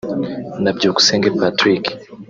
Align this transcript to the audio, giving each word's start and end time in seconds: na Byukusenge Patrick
na 0.63 0.71
Byukusenge 0.77 1.27
Patrick 1.39 1.83